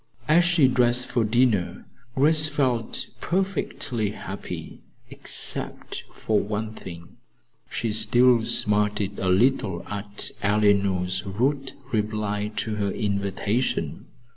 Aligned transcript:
As 0.27 0.43
she 0.43 0.67
dressed 0.67 1.09
for 1.09 1.23
dinner, 1.23 1.85
Grace 2.15 2.47
felt 2.47 3.05
perfectly 3.19 4.09
happy 4.09 4.79
except 5.11 6.01
for 6.11 6.39
one 6.39 6.73
thing. 6.73 7.17
She 7.69 7.91
still 7.93 8.43
smarted 8.45 9.19
a 9.19 9.29
little 9.29 9.85
at 9.87 10.31
Eleanor's 10.41 11.23
rude 11.23 11.73
reply 11.91 12.51
to 12.55 12.77
her 12.77 12.89
invitation. 12.89 14.07